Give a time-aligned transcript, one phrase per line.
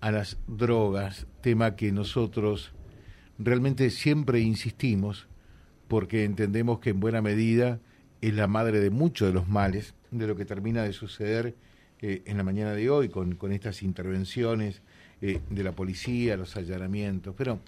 [0.00, 2.72] a las drogas, tema que nosotros
[3.38, 5.26] realmente siempre insistimos
[5.88, 7.80] porque entendemos que en buena medida
[8.20, 11.54] es la madre de muchos de los males, de lo que termina de suceder
[12.02, 14.82] eh, en la mañana de hoy con, con estas intervenciones
[15.22, 17.58] eh, de la policía, los allanamientos, pero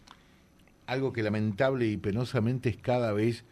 [0.87, 3.45] algo que lamentable y penosamente es cada vez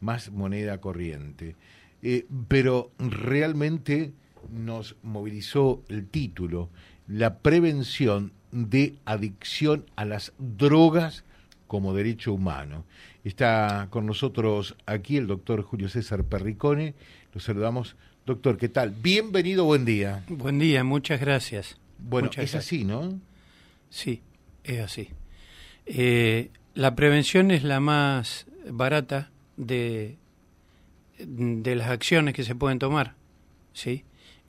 [0.00, 1.54] más moneda corriente.
[2.02, 4.12] Eh, pero realmente
[4.52, 6.70] nos movilizó el título,
[7.06, 11.24] la prevención de adicción a las drogas
[11.66, 12.84] como derecho humano.
[13.24, 16.94] Está con nosotros aquí el doctor Julio César Perricone.
[17.34, 17.96] Lo saludamos.
[18.24, 18.90] Doctor, ¿qué tal?
[18.90, 20.24] Bienvenido, buen día.
[20.28, 21.78] Buen día, muchas gracias.
[21.98, 23.20] Bueno, es así, ¿no?
[23.90, 24.20] Sí,
[24.64, 25.08] es así.
[25.86, 30.18] Eh, la prevención es la más barata de,
[31.18, 33.14] de las acciones que se pueden tomar,
[33.72, 34.04] ¿sí?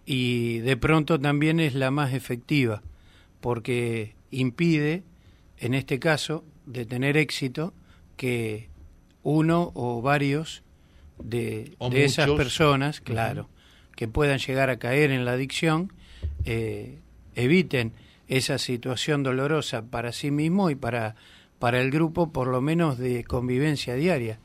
[0.09, 2.81] Y de pronto también es la más efectiva,
[3.41, 5.03] porque impide,
[5.57, 7.73] en este caso, de tener éxito,
[8.15, 8.69] que
[9.21, 10.63] uno o varios
[11.21, 13.49] de, esas personas, claro,
[13.97, 15.91] que puedan llegar a caer en la adicción,
[16.45, 16.99] eh,
[17.35, 17.91] eviten
[18.29, 21.15] esa situación dolorosa para sí mismo y para,
[21.59, 24.39] para el grupo, por lo menos de convivencia diaria.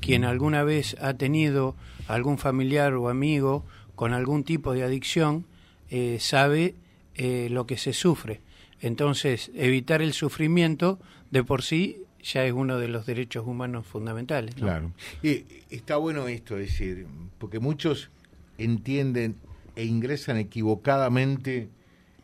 [0.00, 1.74] Quien alguna vez ha tenido
[2.06, 3.64] algún familiar o amigo
[3.96, 5.44] con algún tipo de adicción,
[5.90, 6.76] eh, sabe
[7.16, 8.40] eh, lo que se sufre.
[8.80, 14.54] Entonces, evitar el sufrimiento de por sí ya es uno de los derechos humanos fundamentales.
[14.54, 14.92] Claro.
[15.22, 17.06] Y está bueno esto, es decir,
[17.38, 18.10] porque muchos
[18.58, 19.36] entienden
[19.76, 21.68] e ingresan equivocadamente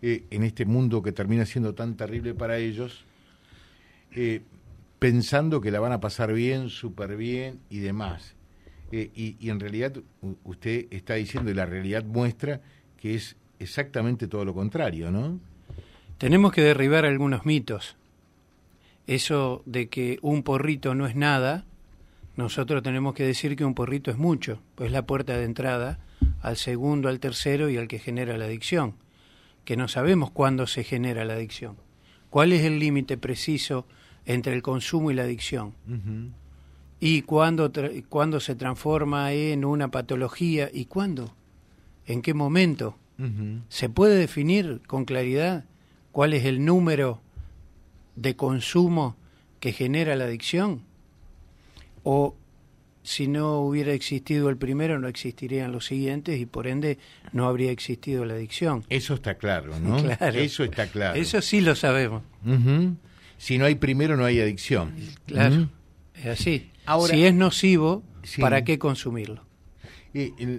[0.01, 3.05] eh, en este mundo que termina siendo tan terrible para ellos,
[4.13, 4.43] eh,
[4.99, 8.35] pensando que la van a pasar bien, súper bien y demás.
[8.93, 9.95] Eh, y, y, en realidad
[10.45, 12.61] usted está diciendo, y la realidad muestra
[13.01, 15.41] que es exactamente todo lo contrario, ¿no?
[16.19, 17.97] Tenemos que derribar algunos mitos
[19.07, 21.65] eso de que un porrito no es nada,
[22.37, 25.99] nosotros tenemos que decir que un porrito es mucho, pues es la puerta de entrada
[26.41, 28.95] al segundo, al tercero y al que genera la adicción,
[29.65, 31.77] que no sabemos cuándo se genera la adicción.
[32.31, 33.87] ¿Cuál es el límite preciso
[34.25, 35.75] entre el consumo y la adicción?
[37.05, 37.73] ¿Y cuándo,
[38.09, 40.71] cuándo se transforma en una patología?
[40.73, 41.35] ¿Y cuándo?
[42.07, 42.97] ¿En qué momento?
[43.69, 45.65] ¿Se puede definir con claridad
[46.13, 47.21] cuál es el número
[48.15, 49.17] de consumo
[49.59, 50.83] que genera la adicción?
[52.05, 52.37] ¿O
[53.03, 56.99] si no hubiera existido el primero, no existirían los siguientes y por ende
[57.33, 58.85] no habría existido la adicción?
[58.91, 59.97] Eso está claro, ¿no?
[60.35, 61.19] Eso está claro.
[61.19, 62.23] Eso sí lo sabemos.
[63.39, 64.95] Si no hay primero, no hay adicción.
[65.27, 65.69] Claro,
[66.23, 66.71] es así.
[66.87, 68.03] Ahora, si es nocivo,
[68.41, 69.45] ¿para qué consumirlo?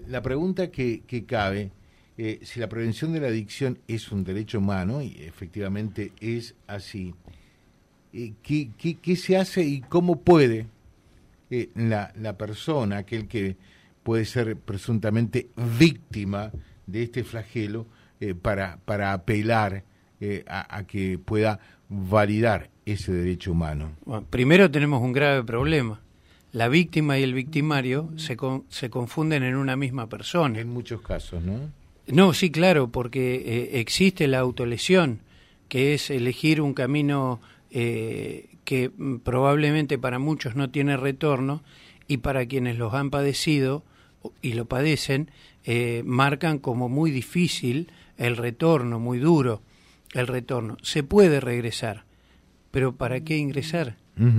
[0.08, 1.72] la pregunta que, que cabe,
[2.18, 7.14] eh, si la prevención de la adicción es un derecho humano, y efectivamente es así,
[8.14, 8.70] eh, ¿qué,
[9.02, 10.68] qué, se hace y cómo puede
[11.50, 13.58] eh, la, la persona, aquel que
[14.04, 16.52] puede ser presuntamente víctima
[16.86, 17.88] de este flagelo,
[18.20, 19.84] eh, para, para apelar
[20.48, 21.60] a, que pueda
[21.94, 23.92] validar ese derecho humano?
[24.30, 26.02] primero tenemos un grave problema.
[26.52, 28.38] La víctima y el victimario se,
[28.70, 30.60] se confunden en una misma persona.
[30.60, 31.72] En muchos casos, ¿no?
[32.08, 35.20] No, sí, claro, porque existe la autolesión,
[35.70, 37.40] que es elegir un camino
[37.72, 38.92] eh, que
[39.24, 41.64] probablemente para muchos no tiene retorno
[42.08, 43.84] y para quienes los han padecido
[44.42, 45.32] y lo padecen,
[45.66, 49.62] eh, marcan como muy difícil el retorno, muy duro
[50.14, 50.78] el retorno.
[50.82, 52.06] Se puede regresar,
[52.72, 53.98] pero ¿para qué ingresar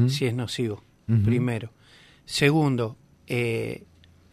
[0.08, 0.82] si es nocivo?
[1.24, 1.72] Primero.
[2.24, 2.96] Segundo,
[3.26, 3.84] eh,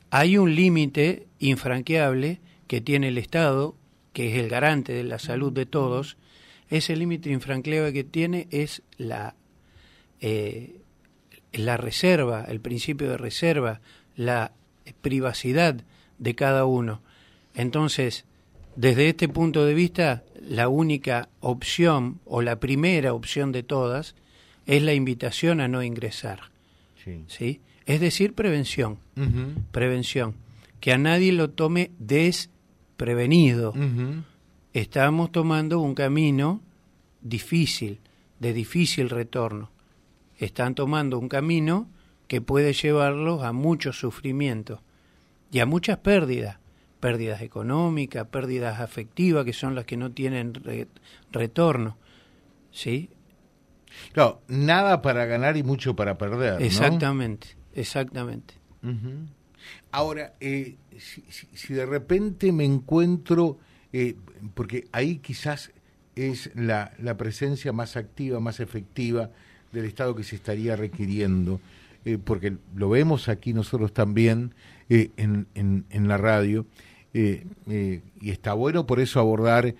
[0.09, 3.75] hay un límite infranqueable que tiene el Estado,
[4.13, 6.17] que es el garante de la salud de todos,
[6.69, 9.35] ese límite infranqueable que tiene es la,
[10.21, 10.81] eh,
[11.51, 13.81] la reserva, el principio de reserva,
[14.15, 14.53] la
[15.01, 15.83] privacidad
[16.17, 17.01] de cada uno.
[17.55, 18.25] Entonces,
[18.75, 24.15] desde este punto de vista, la única opción o la primera opción de todas
[24.65, 26.51] es la invitación a no ingresar.
[27.27, 27.61] Sí.
[27.85, 28.99] Es decir, prevención.
[29.71, 30.35] Prevención.
[30.79, 33.73] Que a nadie lo tome desprevenido
[34.73, 36.61] estamos tomando un camino
[37.21, 37.99] difícil,
[38.39, 39.69] de difícil retorno.
[40.37, 41.89] Están tomando un camino
[42.27, 44.81] que puede llevarlos a mucho sufrimiento
[45.51, 46.57] y a muchas pérdidas,
[47.01, 50.53] pérdidas económicas, pérdidas afectivas, que son las que no tienen
[51.31, 51.97] retorno.
[52.71, 53.09] ¿Sí?
[54.13, 56.61] Claro, nada para ganar y mucho para perder.
[56.61, 58.53] Exactamente, exactamente.
[59.91, 63.59] Ahora, eh, si, de repente me encuentro
[63.93, 64.15] eh,
[64.53, 65.71] porque ahí quizás
[66.15, 69.29] es la, la presencia más activa, más efectiva
[69.71, 71.59] del Estado que se estaría requiriendo,
[72.05, 74.53] eh, porque lo vemos aquí nosotros también
[74.89, 76.65] eh, en, en, la radio,
[77.13, 77.45] eh,
[78.21, 79.75] y está bueno por eso abordar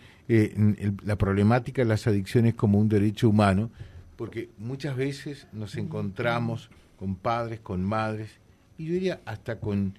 [1.04, 3.69] la problemática de las adicciones como un derecho humano,
[4.16, 8.30] porque muchas veces nos encontramos con padres, con madres,
[8.78, 9.94] y yo diría hasta con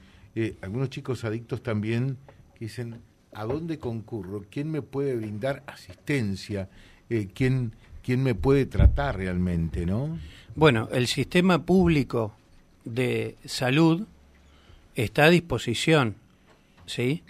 [0.63, 2.17] algunos chicos adictos también
[2.55, 2.97] que dicen,
[3.35, 4.47] ¿a dónde concurro?
[4.49, 6.71] ¿Quién me puede brindar asistencia?
[7.35, 10.19] ¿quién, quién me puede tratar realmente, ¿no?
[10.55, 12.35] Bueno, el sistema público
[12.85, 14.07] de salud
[14.95, 16.17] está a disposición,
[16.87, 17.23] ¿sí?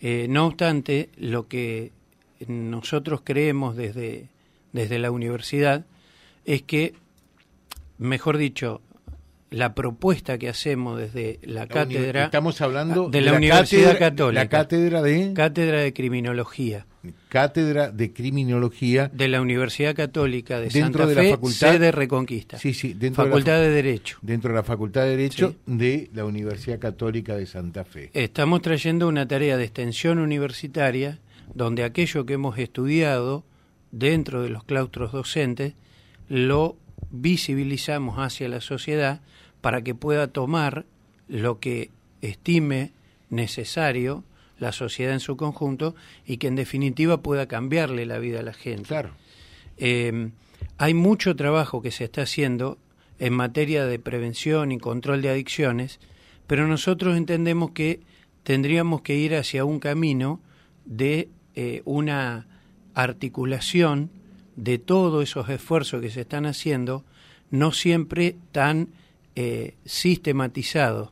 [0.00, 1.92] Eh, no obstante, lo que
[2.46, 4.28] nosotros creemos desde,
[4.72, 5.86] desde la universidad
[6.44, 6.94] es que,
[7.98, 8.80] mejor dicho,
[9.50, 15.02] la propuesta que hacemos desde la, cátedra estamos hablando de la, Universidad Católica la cátedra
[15.02, 16.86] de cátedra de criminología.
[17.28, 21.92] Cátedra de criminología de la Universidad Católica de dentro Santa de Fe, la facultad sede
[21.92, 22.58] Reconquista.
[22.58, 24.18] Sí sí dentro facultad de, Derecho.
[24.20, 28.10] dentro de la facultad de Derecho de la Universidad Católica de Santa Fe.
[28.12, 31.20] Estamos trayendo una tarea de extensión universitaria
[31.54, 33.44] donde aquello que hemos estudiado
[33.90, 35.74] dentro de los claustros docentes
[36.28, 36.76] lo
[37.10, 39.20] visibilizamos hacia la sociedad
[39.60, 40.86] para que pueda tomar
[41.28, 41.90] lo que
[42.20, 42.92] estime
[43.30, 44.24] necesario
[44.58, 45.94] la sociedad en su conjunto
[46.26, 48.88] y que en definitiva pueda cambiarle la vida a la gente.
[48.88, 49.10] Claro.
[49.76, 50.30] Eh,
[50.76, 52.78] hay mucho trabajo que se está haciendo
[53.18, 56.00] en materia de prevención y control de adicciones,
[56.46, 58.00] pero nosotros entendemos que
[58.42, 60.40] tendríamos que ir hacia un camino
[60.84, 62.46] de eh, una
[62.94, 64.10] articulación
[64.58, 67.04] de todos esos esfuerzos que se están haciendo,
[67.50, 68.88] no siempre tan
[69.36, 71.10] eh, sistematizados,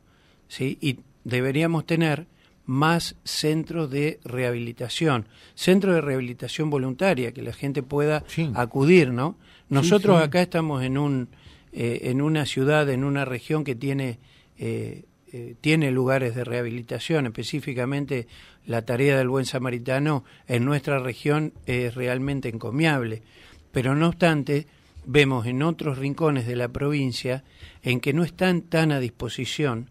[0.49, 0.77] ¿sí?
[0.81, 2.27] y deberíamos tener
[2.65, 9.37] más centros de rehabilitación, centros de rehabilitación voluntaria, que la gente pueda acudir, ¿no?
[9.69, 11.29] Nosotros acá estamos en un
[11.71, 14.19] eh, en una ciudad, en una región que tiene
[14.57, 15.03] eh,
[15.33, 18.27] eh, tiene lugares de rehabilitación, específicamente
[18.65, 23.23] la tarea del buen samaritano en nuestra región es realmente encomiable,
[23.71, 24.67] pero no obstante
[25.05, 27.43] vemos en otros rincones de la provincia
[27.83, 29.89] en que no están tan a disposición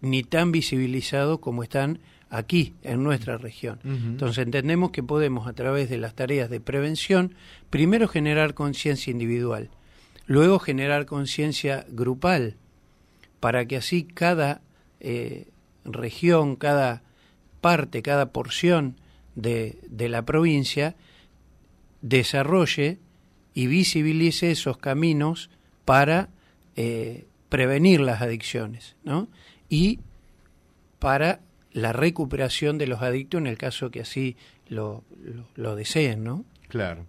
[0.00, 3.78] ni tan visibilizados como están aquí en nuestra región.
[3.84, 7.34] Entonces entendemos que podemos a través de las tareas de prevención
[7.70, 9.70] primero generar conciencia individual,
[10.26, 12.56] luego generar conciencia grupal
[13.44, 14.62] para que así cada
[15.00, 15.48] eh,
[15.84, 17.02] región, cada
[17.60, 18.96] parte, cada porción
[19.34, 20.96] de, de, la provincia
[22.00, 23.00] desarrolle
[23.52, 25.50] y visibilice esos caminos
[25.84, 26.30] para
[26.74, 29.28] eh, prevenir las adicciones ¿no?
[29.68, 30.00] y
[30.98, 31.40] para
[31.70, 34.38] la recuperación de los adictos en el caso que así
[34.68, 35.04] lo,
[35.54, 36.46] lo, deseen, ¿no?
[36.68, 37.04] Claro.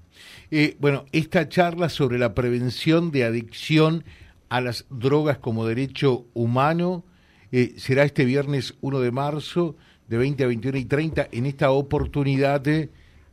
[0.52, 4.04] Eh, bueno, esta charla sobre la prevención de adicción
[4.50, 7.04] a las drogas como derecho humano
[7.52, 9.76] eh, será este viernes 1 de marzo
[10.08, 12.64] de 20 a 21 y 30 en esta oportunidad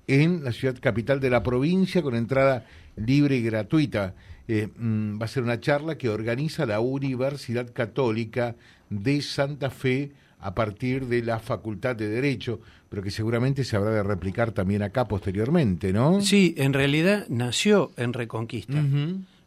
[0.06, 2.66] en la ciudad capital de la provincia con entrada
[2.96, 4.14] libre y gratuita.
[4.48, 8.56] Eh, mm, va a ser una charla que organiza la Universidad Católica
[8.90, 13.90] de Santa Fe a partir de la Facultad de Derecho, pero que seguramente se habrá
[13.92, 16.20] de replicar también acá posteriormente, ¿no?
[16.20, 18.82] Sí, en realidad nació en Reconquista.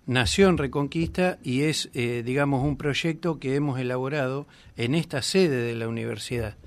[0.08, 4.46] Nació en Reconquista y es, eh, digamos, un proyecto que hemos elaborado
[4.78, 6.58] en esta sede de la universidad,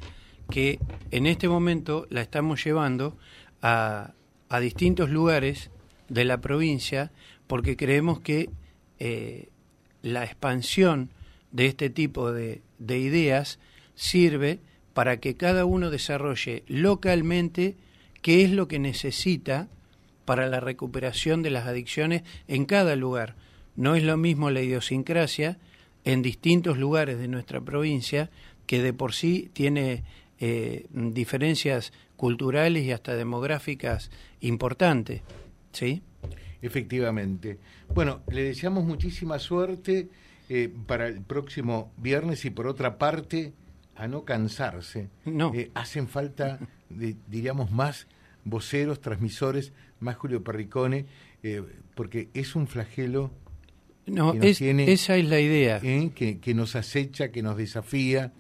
[0.51, 0.81] que
[1.13, 3.17] en este momento la estamos llevando
[3.63, 4.13] a,
[4.49, 5.71] a distintos lugares
[6.09, 7.13] de la provincia
[7.47, 8.51] porque creemos que
[8.99, 9.49] eh,
[10.03, 11.11] la expansión
[11.53, 13.61] de este tipo de, de ideas
[13.95, 14.59] sirve
[14.95, 17.77] para que cada uno desarrolle localmente
[18.21, 19.69] qué es lo que necesita
[20.29, 23.35] para la recuperación de las adicciones en cada lugar.
[23.77, 25.57] No es lo mismo la idiosincrasia
[26.05, 28.29] en distintos lugares de nuestra provincia,
[28.67, 30.05] que de por sí tiene
[30.39, 34.11] eh, diferencias culturales y hasta demográficas
[34.43, 35.23] importantes.
[35.73, 36.03] ¿Sí?
[36.61, 37.59] Efectivamente.
[37.95, 40.11] Bueno, le deseamos muchísima suerte
[40.51, 43.55] eh, para el próximo viernes y por otra parte,
[43.97, 45.09] a no cansarse.
[45.25, 45.55] No.
[45.55, 46.59] Eh, hacen falta,
[46.91, 48.07] diríamos, más
[48.49, 51.07] voceros, transmisores, más Julio Perricone,
[51.43, 51.63] eh,
[51.95, 53.31] porque es un flagelo.
[54.07, 55.81] No, esa es la idea.
[55.83, 58.33] Eh, que, nos acecha, que nos desafía,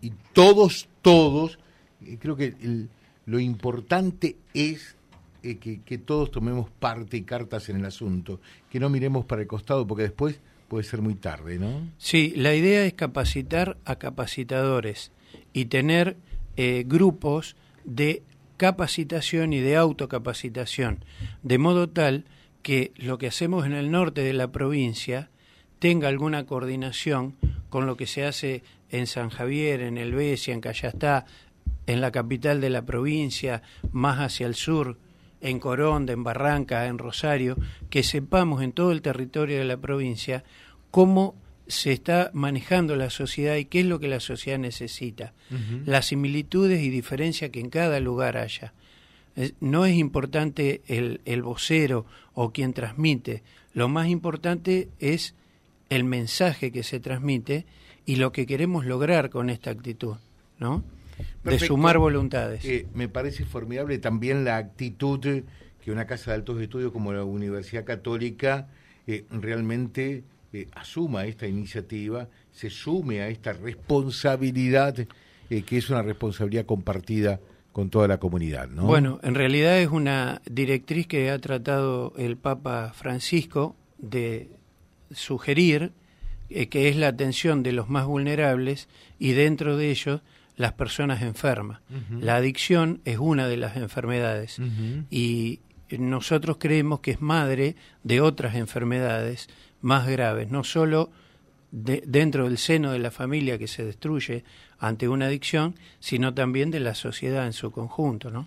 [0.00, 1.58] y todos, todos,
[2.20, 2.54] creo que
[3.26, 4.96] lo importante es
[5.42, 9.48] que, que todos tomemos parte y cartas en el asunto, que no miremos para el
[9.48, 11.88] costado, porque después puede ser muy tarde, ¿no?
[11.98, 15.10] Sí, la idea es capacitar a capacitadores
[15.52, 16.16] y tener
[16.56, 18.22] eh, grupos de
[18.58, 21.04] capacitación y de autocapacitación,
[21.42, 22.26] de modo tal
[22.62, 25.30] que lo que hacemos en el norte de la provincia
[25.78, 27.36] tenga alguna coordinación
[27.70, 31.24] con lo que se hace en San Javier, en El Besia, en Callastá,
[31.86, 33.62] en la capital de la provincia,
[33.92, 34.98] más hacia el sur,
[35.40, 37.56] en Coronda, en Barranca, en Rosario,
[37.90, 40.42] que sepamos en todo el territorio de la provincia
[40.90, 41.36] cómo
[41.68, 45.34] se está manejando la sociedad y qué es lo que la sociedad necesita,
[45.84, 48.72] las similitudes y diferencias que en cada lugar haya.
[49.60, 55.34] No es importante el, el vocero o quien transmite, lo más importante es
[55.90, 57.66] el mensaje que se transmite
[58.06, 60.16] y lo que queremos lograr con esta actitud,
[60.58, 60.82] ¿no?
[61.44, 62.64] De sumar voluntades.
[62.64, 67.24] Eh, me parece formidable también la actitud que una casa de altos estudios como la
[67.24, 68.68] Universidad Católica
[69.06, 74.94] eh, realmente eh, asuma esta iniciativa, se sume a esta responsabilidad,
[75.48, 77.40] que es una responsabilidad compartida
[77.72, 78.68] con toda la comunidad.
[78.68, 78.84] ¿no?
[78.84, 84.50] Bueno, en realidad es una directriz que ha tratado el Papa Francisco de
[85.10, 85.92] sugerir
[86.48, 88.88] que es la atención de los más vulnerables
[89.18, 90.22] y dentro de ellos
[90.56, 91.80] las personas enfermas.
[92.10, 94.58] La adicción es una de las enfermedades
[95.10, 99.48] y nosotros creemos que es madre de otras enfermedades
[99.80, 101.10] más graves, no solo
[101.70, 104.44] dentro del seno de la familia que se destruye
[104.78, 108.46] ante una adicción, sino también de la sociedad en su conjunto, ¿no?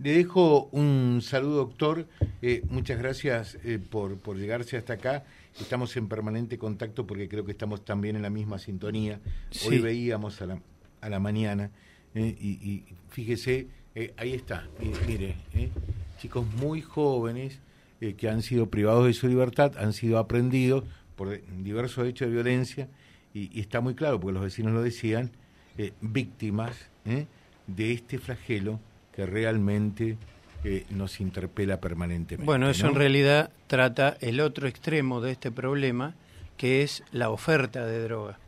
[0.00, 2.06] Le dejo un saludo, doctor.
[2.42, 5.24] Eh, muchas gracias eh, por, por llegarse hasta acá.
[5.58, 9.20] Estamos en permanente contacto porque creo que estamos también en la misma sintonía.
[9.66, 10.58] Hoy veíamos a la,
[11.00, 11.70] a la mañana.
[12.14, 14.68] Eh, y, fíjese, eh, ahí está,
[15.06, 15.36] mire,
[16.18, 17.60] chicos muy jóvenes
[18.12, 20.84] que han sido privados de su libertad, han sido aprendidos
[21.16, 22.88] por diversos hechos de violencia,
[23.32, 25.30] y, está muy claro, porque los vecinos lo decían,
[26.00, 26.76] víctimas
[27.66, 28.78] de este flagelo
[29.12, 30.16] que realmente
[30.90, 32.46] nos interpela permanentemente.
[32.46, 36.14] Bueno, eso en realidad trata el otro extremo de este problema,
[36.56, 38.38] que es la oferta de droga.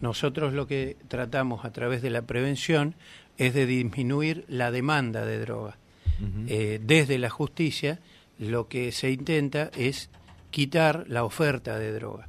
[0.00, 2.94] Nosotros lo que tratamos a través de la prevención
[3.38, 5.78] es de disminuir la demanda de droga.
[6.46, 7.98] Eh, desde la justicia
[8.38, 10.10] lo que se intenta es
[10.50, 12.28] quitar la oferta de droga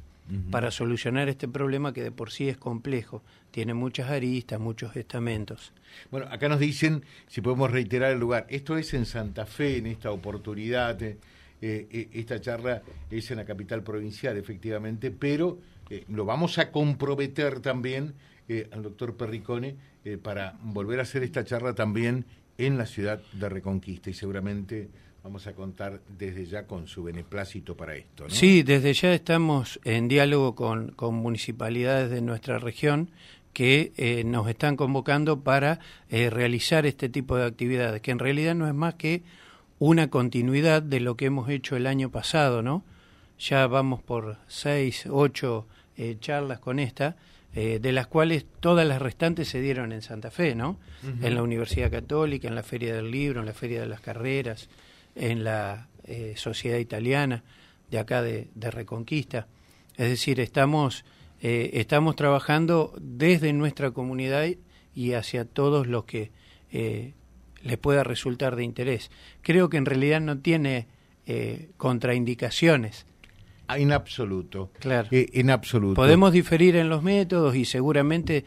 [0.50, 3.22] para solucionar este problema que de por sí es complejo,
[3.52, 5.72] tiene muchas aristas, muchos estamentos.
[6.10, 9.86] Bueno, acá nos dicen, si podemos reiterar el lugar, esto es en Santa Fe, en
[9.86, 11.16] esta oportunidad, eh,
[11.62, 15.58] eh, esta charla es en la capital provincial, efectivamente, pero
[15.88, 18.14] eh, lo vamos a comprometer también
[18.48, 19.76] eh, al doctor Perricone
[20.22, 22.26] para volver a hacer esta charla también
[22.58, 24.88] en la ciudad de Reconquista y seguramente
[25.26, 28.30] vamos a contar desde ya con su beneplácito para esto.
[28.30, 33.10] Sí, desde ya estamos en diálogo con, con municipalidades de nuestra región
[33.52, 35.80] que nos están convocando para
[36.10, 39.22] realizar este tipo de actividades, que en realidad no es más que
[39.78, 42.84] una continuidad de lo que hemos hecho el año pasado, ¿no?
[43.38, 45.66] Ya vamos por seis, ocho
[45.96, 47.16] eh, charlas con esta,
[47.54, 50.78] eh, de las cuales todas las restantes se dieron en Santa Fe, ¿no?
[51.22, 54.68] En la Universidad Católica, en la Feria del Libro, en la Feria de las Carreras,
[55.16, 57.42] en la eh, Sociedad Italiana
[57.90, 59.48] de acá de, Reconquista.
[59.96, 61.04] Es decir, estamos,
[61.40, 64.46] estamos trabajando desde nuestra comunidad
[64.94, 66.30] y hacia todos los que
[66.70, 69.10] les pueda resultar de interés.
[69.42, 70.86] Creo que en realidad no tiene
[71.78, 73.06] contraindicaciones
[73.68, 74.70] Ah, en absoluto.
[74.78, 75.08] Claro.
[75.10, 75.94] Eh, en absoluto.
[75.94, 78.44] Podemos diferir en los métodos y seguramente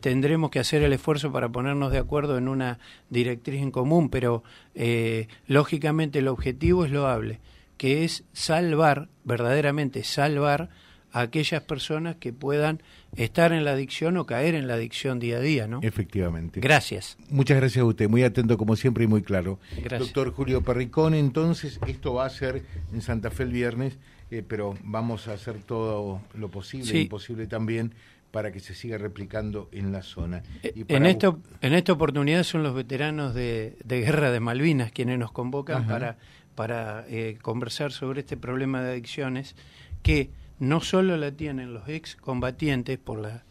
[0.00, 2.78] tendremos que hacer el esfuerzo para ponernos de acuerdo en una
[3.08, 4.42] directriz en común, pero
[4.74, 7.40] eh, lógicamente el objetivo es loable,
[7.76, 10.70] que es salvar, verdaderamente salvar
[11.12, 12.82] a aquellas personas que puedan
[13.16, 15.80] estar en la adicción o caer en la adicción día a día, ¿no?
[15.82, 16.60] Efectivamente.
[16.60, 17.16] Gracias.
[17.28, 19.58] Muchas gracias a usted, muy atento como siempre y muy claro.
[19.98, 23.98] Doctor Julio Perricón, entonces esto va a ser en Santa Fe el viernes
[24.30, 27.92] eh, pero vamos a hacer todo lo posible e imposible también
[28.30, 30.42] para que se siga replicando en la zona.
[30.62, 35.32] Eh, en, esta, en esta oportunidad son los veteranos de, Guerra de Malvinas quienes nos
[35.32, 36.16] convocan para,
[36.54, 39.56] para eh, conversar sobre este problema de adicciones
[40.02, 43.44] que no solo la tienen los excombatientes por, la,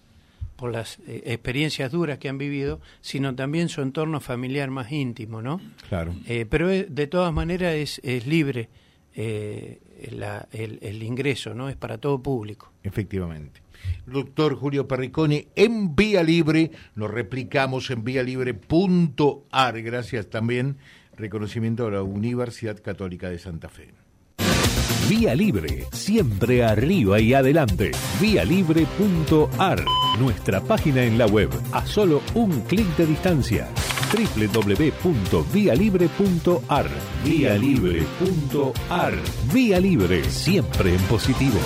[0.55, 5.59] por las experiencias duras que han vivido, sino también su entorno familiar más íntimo, ¿no?
[5.87, 6.13] Claro.
[6.49, 8.69] pero de todas maneras es, es libre
[9.21, 9.79] eh,
[10.51, 11.67] el, ingreso, ¿no?
[11.67, 12.71] Es para todo público.
[12.83, 13.61] Efectivamente.
[14.05, 20.77] Doctor Julio Perricone, en Vía Libre, lo replicamos en libre.ar gracias también,
[21.15, 23.93] reconocimiento a la Universidad Católica de Santa Fe.
[25.09, 27.89] Vía Libre, siempre arriba y adelante.
[28.21, 29.83] Vialibre.ar,
[30.19, 33.67] nuestra página en la web, a solo un clic de distancia.
[34.13, 36.87] www.vialibre.ar.
[37.25, 39.13] Vialibre.ar.
[39.51, 41.59] Vía Libre, siempre en positivo.